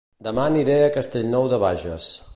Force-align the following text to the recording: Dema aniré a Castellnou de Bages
Dema 0.27 0.45
aniré 0.51 0.77
a 0.85 0.89
Castellnou 0.97 1.47
de 1.53 1.63
Bages 1.67 2.13